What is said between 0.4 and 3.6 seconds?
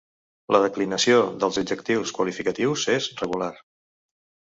La declinació dels adjectius qualificatius és regular.